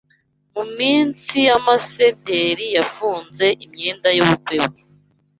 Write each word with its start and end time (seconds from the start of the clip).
Munsi 0.75 1.35
y'amasederi 1.47 2.65
yafunze 2.77 3.45
imyenda 3.65 4.09
y'ubukwe 4.15 4.57
bwe 4.65 4.81